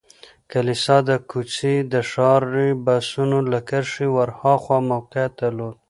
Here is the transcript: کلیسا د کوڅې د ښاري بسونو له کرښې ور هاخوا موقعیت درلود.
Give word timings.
کلیسا 0.51 0.97
د 1.09 1.11
کوڅې 1.29 1.75
د 1.93 1.95
ښاري 2.09 2.69
بسونو 2.85 3.37
له 3.51 3.59
کرښې 3.69 4.07
ور 4.15 4.29
هاخوا 4.39 4.77
موقعیت 4.91 5.31
درلود. 5.41 5.75